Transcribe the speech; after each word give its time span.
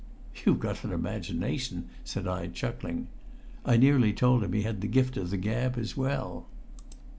"You've 0.43 0.59
got 0.59 0.83
an 0.83 0.91
imagination," 0.91 1.89
said 2.03 2.27
I, 2.27 2.47
chuckling. 2.47 3.05
I 3.63 3.77
nearly 3.77 4.13
told 4.13 4.43
him 4.43 4.51
he 4.53 4.63
had 4.63 4.81
the 4.81 4.87
gift 4.87 5.15
of 5.15 5.29
the 5.29 5.37
gab 5.37 5.77
as 5.77 5.95
well. 5.95 6.47